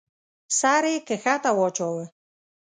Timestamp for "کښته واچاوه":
1.07-2.05